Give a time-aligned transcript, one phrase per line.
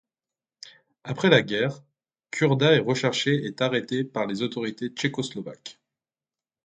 [1.03, 1.83] Après la guerre,
[2.33, 5.77] Čurda est recherché et arrêté par les autorités tchécoslovaques.